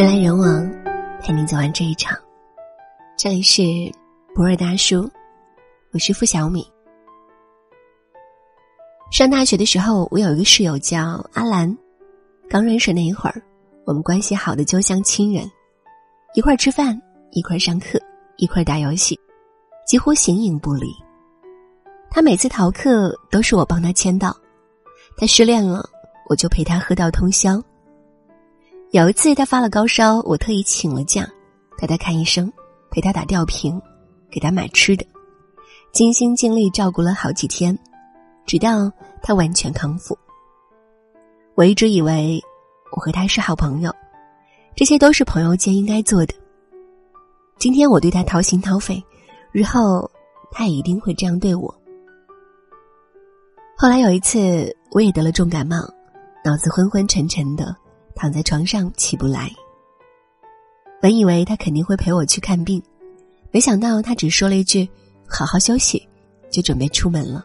[0.00, 0.66] 人来人往，
[1.20, 2.18] 陪你走完这一场。
[3.18, 3.62] 这里是
[4.34, 5.06] 博尔大叔，
[5.92, 6.66] 我是付小米。
[9.10, 11.76] 上大学的时候，我有一个室友叫阿兰。
[12.48, 13.42] 刚认识那一会儿，
[13.84, 15.44] 我们关系好的就像亲人，
[16.32, 16.98] 一块吃饭，
[17.32, 17.98] 一块上课，
[18.38, 19.20] 一块打游戏，
[19.86, 20.90] 几乎形影不离。
[22.10, 24.34] 他每次逃课都是我帮他签到，
[25.18, 25.86] 他失恋了，
[26.30, 27.62] 我就陪他喝到通宵。
[28.92, 31.24] 有一次他发了高烧，我特意请了假，
[31.78, 32.52] 带他看医生，
[32.90, 33.80] 陪他打吊瓶，
[34.28, 35.06] 给他买吃的，
[35.92, 37.78] 尽心尽力照顾了好几天，
[38.46, 38.90] 直到
[39.22, 40.18] 他完全康复。
[41.54, 42.42] 我一直以为
[42.90, 43.94] 我和他是好朋友，
[44.74, 46.34] 这些都是朋友间应该做的。
[47.58, 49.00] 今天我对他掏心掏肺，
[49.52, 50.10] 日后
[50.50, 51.72] 他也一定会这样对我。
[53.76, 55.76] 后来有一次，我也得了重感冒，
[56.44, 57.76] 脑子昏昏沉沉的。
[58.14, 59.50] 躺在床上起不来。
[61.00, 62.82] 本以为他肯定会陪我去看病，
[63.50, 64.88] 没想到他只说了一句
[65.26, 66.06] “好好休息”，
[66.50, 67.44] 就准备出门了。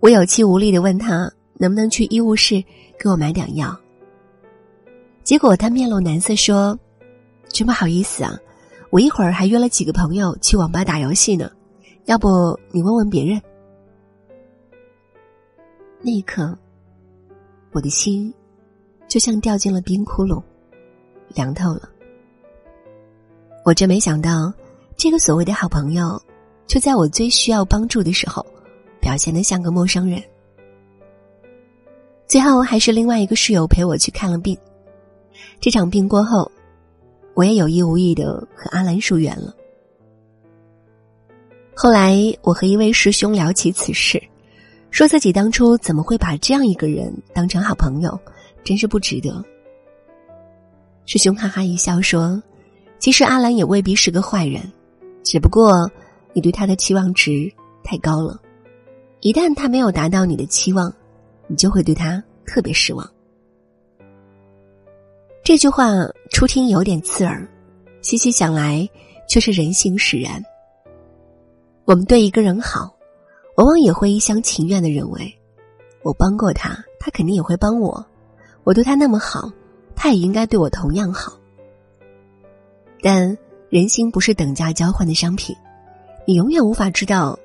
[0.00, 2.62] 我有气无力的问他能不能去医务室
[2.98, 3.74] 给我买点药。
[5.22, 6.78] 结果他面露难色说
[7.48, 8.36] ：“真不好意思啊，
[8.90, 11.50] 我一会儿还约了几个朋友去网吧打游戏呢，
[12.06, 13.40] 要不你问问别人。”
[16.02, 16.58] 那一刻，
[17.70, 18.34] 我的心。
[19.12, 20.42] 就像掉进了冰窟窿，
[21.34, 21.82] 凉透了。
[23.62, 24.50] 我真没想到，
[24.96, 26.18] 这个所谓的好朋友，
[26.66, 28.42] 就在我最需要帮助的时候，
[29.02, 30.22] 表现的像个陌生人。
[32.26, 34.56] 最后还是另外一个室友陪我去看了病。
[35.60, 36.50] 这场病过后，
[37.34, 39.54] 我也有意无意的和阿兰疏远了。
[41.74, 44.18] 后来我和一位师兄聊起此事，
[44.90, 48.18] 说自己当初怎么会把这样一个人当成好朋友。
[48.64, 49.44] 真是不值得。
[51.04, 52.40] 师兄哈哈一笑说
[52.98, 54.62] ：“其实阿兰也未必是个坏人，
[55.24, 55.90] 只不过
[56.32, 57.52] 你对他的期望值
[57.82, 58.40] 太高了。
[59.20, 60.92] 一旦他没有达到你的期望，
[61.46, 63.06] 你就会对他特别失望。”
[65.44, 65.88] 这句话
[66.30, 67.48] 初听有点刺耳，
[68.00, 68.88] 细细想来
[69.28, 70.40] 却是人性使然。
[71.84, 72.94] 我们对一个人好，
[73.56, 75.36] 往往也会一厢情愿的认为，
[76.04, 78.06] 我帮过他，他肯定也会帮我。
[78.64, 79.50] 我对他那么好，
[79.96, 81.38] 他也应该对我同样好。
[83.02, 83.36] 但
[83.68, 85.56] 人心不是等价交换的商品，
[86.26, 87.38] 你永远无法知道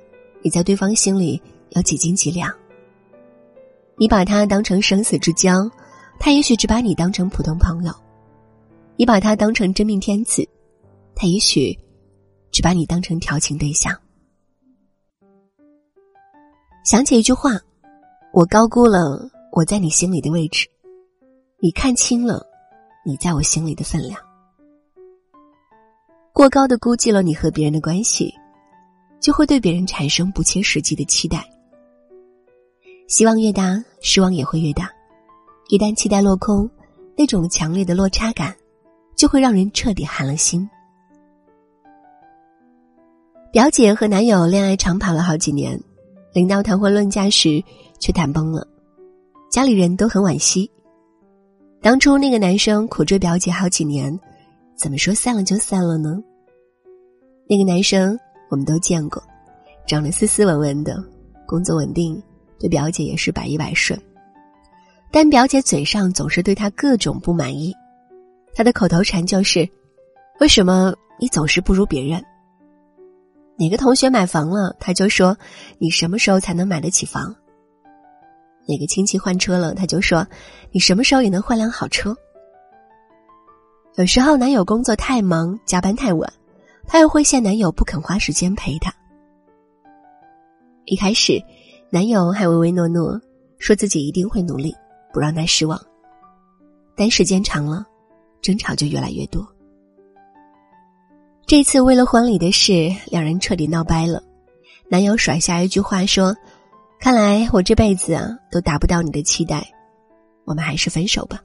[0.43, 2.53] 你在对方心里有几斤几两。
[3.95, 5.67] 你把他当成生死之交，
[6.19, 7.91] 他也许只把你当成普通朋友；
[8.95, 10.47] 你把他当成真命天子，
[11.15, 11.75] 他也许
[12.51, 13.91] 只把你当成调情对象。
[16.85, 17.59] 想起一句话
[18.31, 20.69] ：“我高估了我在你心里的位置。”
[21.59, 22.45] 你看清了，
[23.03, 24.19] 你在我心里的分量。
[26.31, 28.31] 过高的估计了你和别人的关系，
[29.19, 31.43] 就会对别人产生不切实际的期待。
[33.07, 34.91] 希望越大，失望也会越大。
[35.69, 36.69] 一旦期待落空，
[37.17, 38.55] 那种强烈的落差感，
[39.15, 40.69] 就会让人彻底寒了心。
[43.51, 45.81] 表姐和男友恋爱长跑了好几年，
[46.33, 47.63] 临到谈婚论嫁时，
[47.99, 48.67] 却谈崩了，
[49.49, 50.69] 家里人都很惋惜。
[51.81, 54.19] 当初那个男生苦追表姐好几年，
[54.75, 56.17] 怎么说散了就散了呢？
[57.47, 58.17] 那个男生
[58.49, 59.23] 我们都见过，
[59.87, 61.01] 长得斯斯文文的，
[61.45, 62.21] 工作稳定，
[62.59, 63.97] 对表姐也是百依百顺。
[65.11, 67.73] 但表姐嘴上总是对他各种不满意，
[68.53, 69.67] 他的口头禅就是
[70.41, 72.21] ：“为什么你总是不如别人？”
[73.57, 75.37] 哪个同学买房了，他就说
[75.79, 77.33] ：“你什么时候才能买得起房？”
[78.67, 80.27] 哪个亲戚换车了，他就说
[80.71, 82.13] ：“你什么时候也能换辆好车？”
[83.95, 86.31] 有时候男友工作太忙，加班太晚，
[86.85, 88.93] 他又会嫌男友不肯花时间陪她。
[90.85, 91.41] 一开始，
[91.89, 93.19] 男友还唯唯诺诺，
[93.57, 94.75] 说自己一定会努力，
[95.13, 95.81] 不让她失望。
[96.93, 97.85] 但时间长了，
[98.41, 99.47] 争吵就越来越多。
[101.45, 104.21] 这次为了婚礼的事，两人彻底闹掰了。
[104.89, 106.35] 男友甩下一句话说。
[106.99, 109.65] 看来我这辈子啊都达不到你的期待，
[110.45, 111.39] 我们还是分手吧。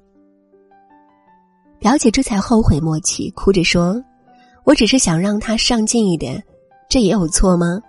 [1.78, 4.02] 表姐这才后悔莫及，哭着说
[4.64, 6.43] ：“我只是想让他上进一点，
[6.88, 7.81] 这也有错吗？”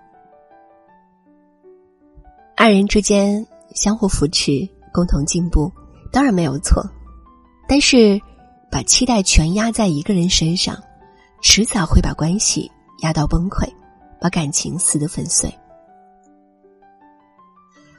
[2.58, 3.46] 二人之间
[3.76, 5.72] 相互扶持，共同进步，
[6.12, 6.84] 当然没有错。
[7.68, 8.20] 但是，
[8.72, 10.78] 把期待全压在一个人身上，
[11.42, 12.70] 迟早会把关系
[13.04, 13.68] 压到崩溃，
[14.20, 15.54] 把感情撕得粉碎。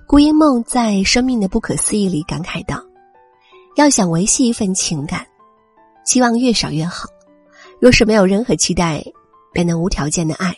[0.07, 2.85] 顾英梦在《生命的不可思议》里感慨道
[3.75, 5.27] ：“要想维系一份情感，
[6.05, 7.09] 期望越少越好。
[7.81, 9.03] 若是没有任何期待，
[9.53, 10.55] 便能无条件的爱。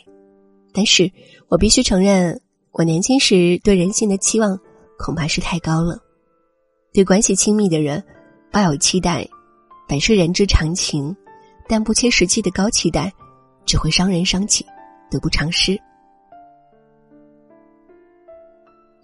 [0.73, 1.11] 但是
[1.49, 2.41] 我必须承认，
[2.73, 4.59] 我年轻时对人性的期望
[4.99, 6.01] 恐怕是太高了。
[6.93, 8.03] 对关系亲密的人
[8.51, 9.29] 抱有期待，
[9.89, 11.17] 本是人之常情，
[11.69, 13.13] 但不切实际的高期待，
[13.65, 14.67] 只会伤人伤己，
[15.09, 15.81] 得不偿失。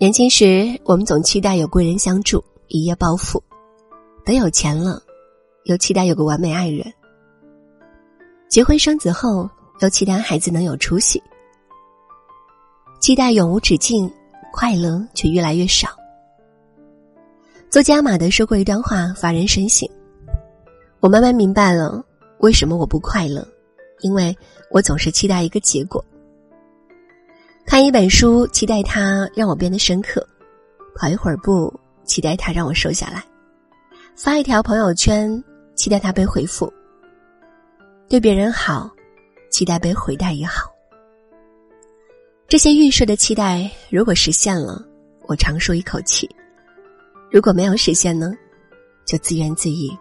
[0.02, 3.40] 年轻时，我们总期待有贵人相助，一夜暴富；
[4.24, 5.00] 等有钱了，
[5.66, 6.84] 又期待有个完美爱人；
[8.48, 11.22] 结婚生子后，又期待孩子能有出息。
[13.00, 14.12] 期待永无止境，
[14.52, 15.90] 快乐却越来越少。
[17.70, 19.88] 作家马德说过一段话，发人深省。
[20.98, 22.04] 我慢慢明白了
[22.38, 23.46] 为什么我不快乐，
[24.00, 24.36] 因为
[24.72, 26.04] 我总是期待一个结果。
[27.64, 30.20] 看一本书，期待它让我变得深刻；
[30.94, 31.72] 跑一会儿步，
[32.04, 33.20] 期待它让我瘦下来；
[34.14, 35.42] 发一条朋友圈，
[35.74, 36.70] 期待它被回复；
[38.08, 38.90] 对别人好，
[39.50, 40.70] 期待被回待也好。
[42.46, 44.84] 这些预设的期待，如果实现了，
[45.26, 46.28] 我长舒一口气；
[47.30, 48.34] 如果没有实现呢，
[49.06, 49.98] 就自怨自艾。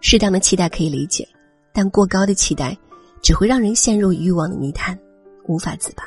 [0.00, 1.28] 适当的期待可以理解，
[1.74, 2.74] 但过高的期待，
[3.20, 4.98] 只会让人陷入欲望的泥潭。
[5.48, 6.04] 无法自拔，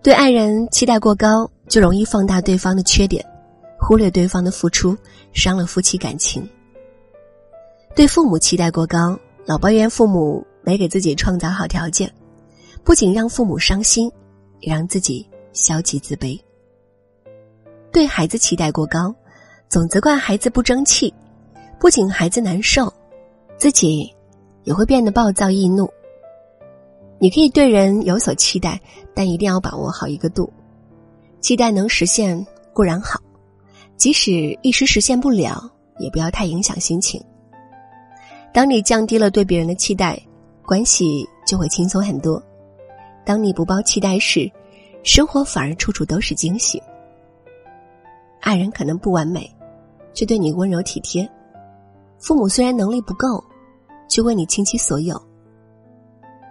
[0.00, 3.22] 对爱人期待过高，就容易放大对方的缺点，
[3.80, 4.96] 忽略对方的付出，
[5.32, 6.48] 伤了夫妻感情。
[7.96, 12.08] 对父母期待过高，老抱怨父母没给自己创造好条件，
[12.84, 14.08] 不仅让父母伤心，
[14.60, 16.40] 也让自己消极自卑。
[17.90, 19.12] 对孩子期待过高，
[19.68, 21.12] 总责怪孩子不争气，
[21.80, 22.92] 不仅孩子难受，
[23.58, 24.14] 自己
[24.62, 25.90] 也会变得暴躁易怒。
[27.18, 28.80] 你可以对人有所期待，
[29.14, 30.52] 但一定要把握好一个度。
[31.40, 33.20] 期待能实现固然好，
[33.96, 37.22] 即使一时实现不了，也不要太影响心情。
[38.52, 40.20] 当你降低了对别人的期待，
[40.64, 42.42] 关系就会轻松很多。
[43.24, 44.50] 当你不抱期待时，
[45.02, 46.82] 生活反而处处都是惊喜。
[48.40, 49.50] 爱人可能不完美，
[50.12, 51.26] 却对你温柔体贴；
[52.18, 53.42] 父母虽然能力不够，
[54.08, 55.20] 却为你倾其所有。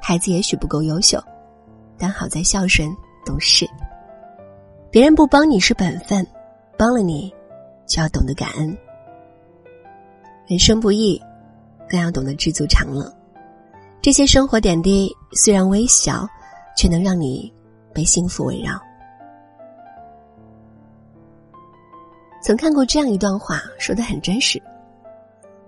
[0.07, 1.19] 孩子也许不够优秀，
[1.97, 3.67] 但好在孝顺懂事。
[4.91, 6.23] 别人不帮你是本分，
[6.77, 7.33] 帮了你，
[7.87, 8.77] 就要懂得感恩。
[10.45, 11.19] 人生不易，
[11.89, 13.11] 更要懂得知足常乐。
[13.99, 16.27] 这些生活点滴虽然微小，
[16.77, 17.51] 却能让你
[17.91, 18.79] 被幸福围绕。
[22.43, 24.61] 曾看过这样一段话，说的很真实：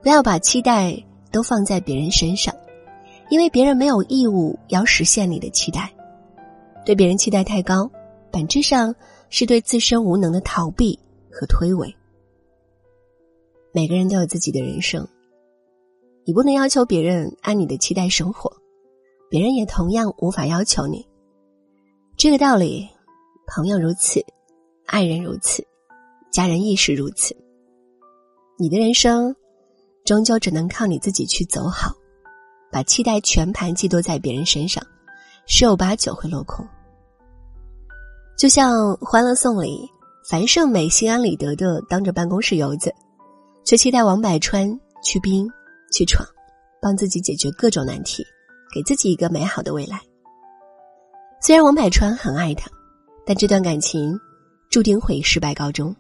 [0.03, 0.95] 不要把期待
[1.31, 2.53] 都放在别人身上。
[3.29, 5.93] 因为别人没有义务要实现你的期待，
[6.85, 7.89] 对别人期待太高，
[8.31, 8.95] 本质上
[9.29, 10.97] 是对自身无能的逃避
[11.29, 11.93] 和推诿。
[13.73, 15.07] 每个人都有自己的人生，
[16.25, 18.51] 你不能要求别人按你的期待生活，
[19.29, 21.05] 别人也同样无法要求你。
[22.15, 22.87] 这个道理，
[23.45, 24.25] 朋友如此，
[24.85, 25.67] 爱人如此，
[26.31, 27.35] 家人亦是如此。
[28.57, 29.35] 你的人生，
[30.05, 31.93] 终究只能靠你自己去走好。
[32.71, 34.83] 把期待全盘寄托在别人身上，
[35.45, 36.67] 十有八九会落空。
[38.37, 38.75] 就像
[39.05, 39.89] 《欢乐颂》里，
[40.29, 42.93] 樊胜美心安理得的当着办公室游子，
[43.65, 45.49] 却期待王柏川去拼
[45.91, 46.27] 去闯，
[46.81, 48.23] 帮自己解决各种难题，
[48.73, 49.99] 给自己一个美好的未来。
[51.41, 52.69] 虽然王柏川很爱他，
[53.25, 54.19] 但这段感情
[54.69, 55.95] 注定会以失败告终。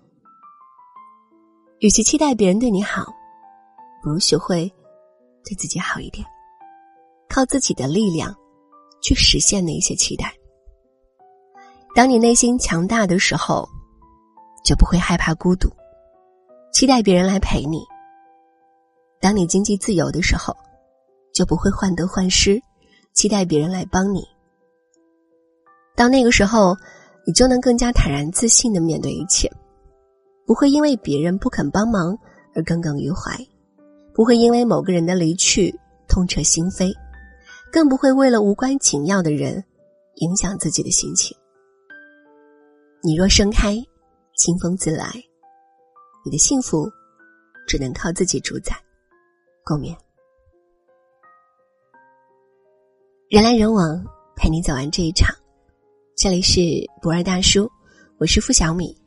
[1.79, 3.05] 与其期待别人对你好，
[4.03, 4.71] 不如学会
[5.43, 6.25] 对自己好一点。
[7.29, 8.35] 靠自己的力量，
[9.01, 10.33] 去实现那些期待。
[11.95, 13.67] 当你内心强大的时候，
[14.63, 15.69] 就不会害怕孤独，
[16.71, 17.83] 期待别人来陪你。
[19.19, 20.55] 当你经济自由的时候，
[21.33, 22.61] 就不会患得患失，
[23.13, 24.23] 期待别人来帮你。
[25.95, 26.75] 到那个时候，
[27.25, 29.51] 你就能更加坦然自信的面对一切，
[30.45, 32.15] 不会因为别人不肯帮忙
[32.53, 33.35] 而耿耿于怀，
[34.13, 35.73] 不会因为某个人的离去
[36.07, 36.93] 痛彻心扉。
[37.71, 39.63] 更不会为了无关紧要的人
[40.15, 41.35] 影响自己的心情。
[43.03, 43.75] 你若盛开，
[44.35, 45.11] 清风自来。
[46.25, 46.91] 你的幸福
[47.67, 48.75] 只能靠自己主宰。
[49.63, 49.95] 共勉。
[53.29, 54.03] 人来人往，
[54.35, 55.35] 陪你走完这一场。
[56.15, 56.61] 这里是
[57.01, 57.69] 不二大叔，
[58.17, 58.97] 我是付小米。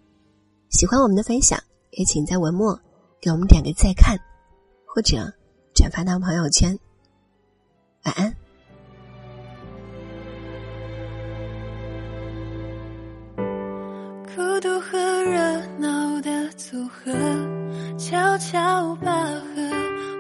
[0.69, 1.59] 喜欢我们的分享，
[1.91, 2.79] 也请在文末
[3.21, 4.17] 给我们点个再看，
[4.87, 5.33] 或者
[5.75, 6.79] 转发到朋友圈。
[8.05, 8.35] 晚安。
[14.61, 15.41] 独和热
[15.79, 17.11] 闹的组合，
[17.97, 19.71] 悄悄拔河。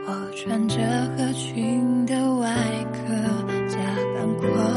[0.07, 0.79] 我穿着
[1.15, 2.49] 合群的外
[2.91, 3.15] 壳，
[3.69, 3.77] 假
[4.15, 4.70] 扮过。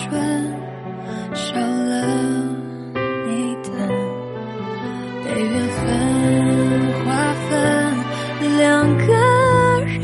[0.00, 0.06] 春
[1.34, 1.92] 少了
[3.26, 3.68] 你的。
[5.24, 5.76] 被缘分
[7.04, 7.06] 划
[7.48, 7.50] 分
[8.56, 8.62] 两
[8.96, 9.02] 个
[9.84, 9.96] 人，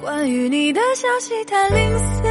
[0.00, 2.30] 关于你的消息太零碎，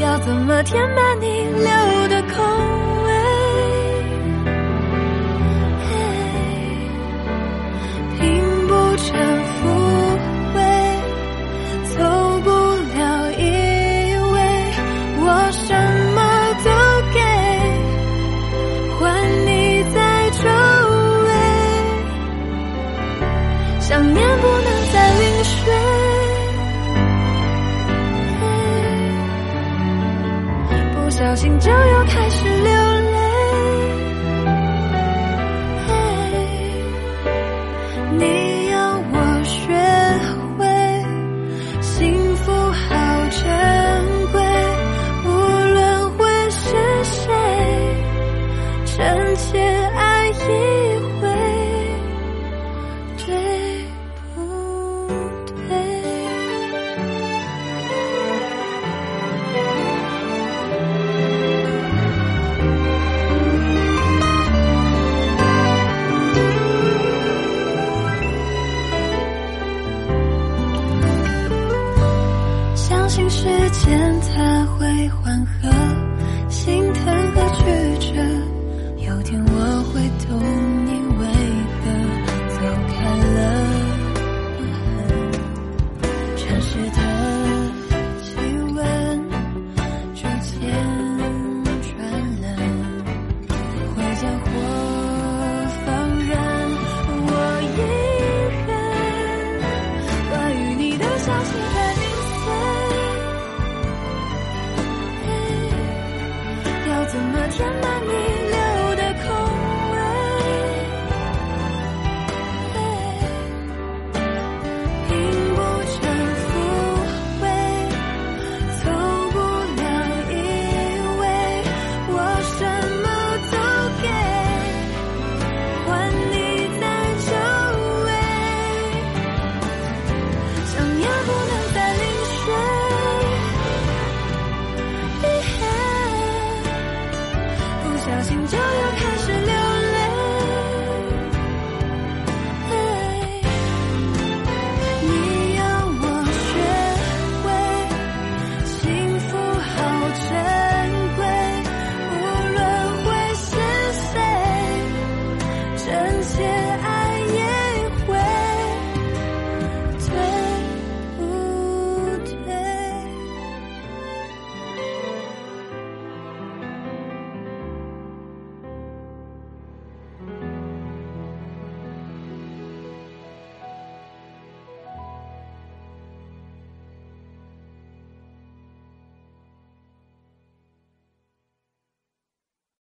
[0.00, 2.85] 要怎么填满你留的空？
[31.16, 32.75] 小心就要开始流